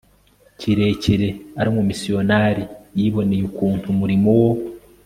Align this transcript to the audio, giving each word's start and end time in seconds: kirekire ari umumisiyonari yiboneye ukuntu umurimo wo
kirekire 0.59 1.27
ari 1.59 1.67
umumisiyonari 1.73 2.63
yiboneye 2.97 3.43
ukuntu 3.49 3.85
umurimo 3.93 4.27
wo 4.39 4.51